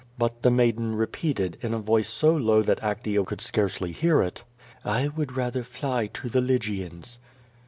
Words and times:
"But 0.17 0.41
the 0.41 0.49
maiden 0.49 0.95
repeated, 0.95 1.59
in 1.61 1.75
a 1.75 1.79
voice 1.79 2.09
so 2.09 2.35
low 2.35 2.63
that 2.63 2.79
Actea 2.81 3.23
could 3.23 3.39
scarcely 3.39 3.91
hear 3.91 4.23
it: 4.23 4.43
"I 4.83 5.09
would 5.09 5.37
rather 5.37 5.61
fly 5.61 6.07
to 6.07 6.27
the 6.27 6.41
Lygians." 6.41 7.19